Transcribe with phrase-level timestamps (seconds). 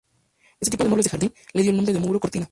[0.59, 2.39] Este tipo de muebles de jardín, le dio el nombre de muro cortina.